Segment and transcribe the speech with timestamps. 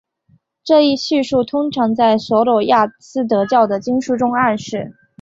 [0.63, 4.95] 这一叙述通常在琐罗亚斯德教的经书中暗示。